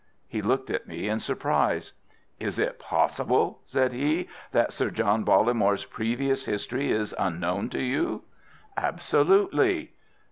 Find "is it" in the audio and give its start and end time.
2.39-2.79